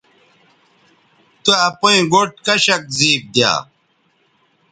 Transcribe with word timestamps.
تو 1.43 1.51
اپئیں 1.67 2.01
گوٹھ 2.11 2.35
کشک 2.45 2.81
زیب 2.97 3.21
دیا 3.33 3.53